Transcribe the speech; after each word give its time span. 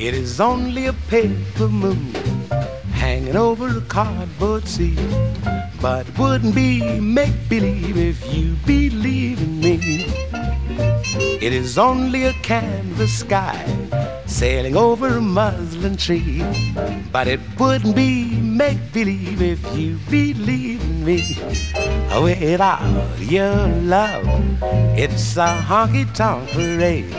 a 0.00 0.92
paper 1.08 1.68
moon 1.68 2.12
hanging 2.92 3.36
over 3.36 3.78
a 3.78 3.80
cardboard 3.82 4.66
sea. 4.66 4.96
But 5.80 6.08
it 6.08 6.18
wouldn't 6.18 6.54
be 6.54 7.00
make 7.00 7.48
believe 7.48 7.96
if 7.96 8.34
you 8.34 8.54
believe 8.64 9.40
in 9.40 9.60
me. 9.60 10.06
It 11.40 11.52
is 11.52 11.78
only 11.78 12.24
a 12.24 12.32
canvas 12.34 13.18
sky 13.18 13.64
sailing 14.26 14.76
over 14.76 15.08
a 15.16 15.20
muslin 15.20 15.96
tree. 15.96 16.44
But 17.10 17.26
it 17.26 17.40
wouldn't 17.58 17.96
be 17.96 18.36
make 18.40 18.92
believe 18.92 19.42
if 19.42 19.60
you 19.76 19.98
believe 20.10 20.80
in 20.82 21.04
me. 21.04 21.36
Oh, 22.10 22.24
without 22.24 23.18
your 23.18 23.66
love, 23.82 24.24
it's 24.96 25.36
a 25.36 25.60
honky 25.60 26.06
tonk 26.14 26.50
parade. 26.50 27.14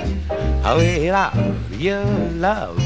Oh, 0.64 0.78
without 0.78 1.69
your 1.80 2.04
love, 2.32 2.78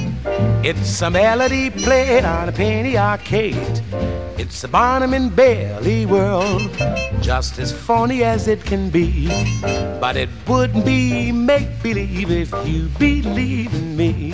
it's 0.63 1.02
a 1.02 1.09
melody 1.09 1.71
played 1.71 2.23
on 2.23 2.47
a 2.47 2.52
penny 2.52 2.95
arcade. 2.95 3.81
It's 4.38 4.63
a 4.63 4.67
Barnum 4.67 5.13
and 5.13 5.35
Bailey 5.35 6.05
world, 6.05 6.61
just 7.19 7.57
as 7.57 7.71
phony 7.71 8.23
as 8.23 8.47
it 8.47 8.63
can 8.63 8.91
be. 8.91 9.27
But 9.99 10.16
it 10.16 10.29
wouldn't 10.47 10.85
be 10.85 11.31
make 11.31 11.81
believe 11.81 12.29
if 12.29 12.52
you 12.67 12.83
believe 12.99 13.73
in 13.73 13.97
me. 13.97 14.33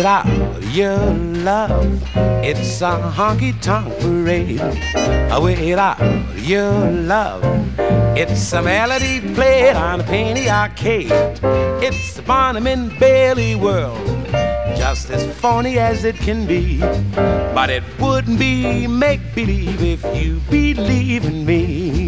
Without 0.00 0.24
your 0.72 0.96
love. 1.44 2.02
It's 2.42 2.80
a 2.80 2.92
honky 3.16 3.52
tonk 3.60 3.86
parade. 4.00 4.62
Without 5.42 6.00
your 6.38 6.72
love, 6.90 7.44
it's 8.16 8.50
a 8.54 8.62
melody 8.62 9.20
played 9.34 9.76
on 9.76 10.00
a 10.00 10.04
penny 10.04 10.48
arcade. 10.48 11.12
It's 11.84 12.18
a 12.18 12.22
Barnum 12.22 12.66
and 12.66 12.98
Bailey 12.98 13.54
world, 13.56 14.06
just 14.74 15.10
as 15.10 15.22
phony 15.38 15.78
as 15.78 16.04
it 16.04 16.16
can 16.16 16.46
be. 16.46 16.80
But 17.54 17.68
it 17.68 17.84
wouldn't 18.00 18.38
be 18.38 18.86
make 18.86 19.20
believe 19.34 19.82
if 19.82 20.02
you 20.16 20.40
believe 20.48 21.26
in 21.26 21.44
me. 21.44 21.99